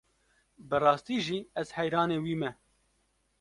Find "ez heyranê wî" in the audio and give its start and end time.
1.61-2.35